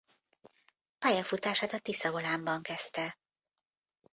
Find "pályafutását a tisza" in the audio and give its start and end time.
0.99-2.11